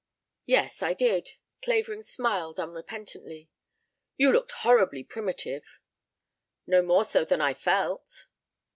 "Yes, 0.47 0.81
I 0.81 0.95
did." 0.95 1.33
Clavering 1.61 2.01
smiled 2.01 2.59
unrepentantly. 2.59 3.49
"You 4.17 4.31
looked 4.31 4.49
horribly 4.49 5.03
primitive." 5.03 5.77
"No 6.65 6.81
more 6.81 7.03
so 7.05 7.23
than 7.23 7.39
I 7.39 7.53
felt." 7.53 8.25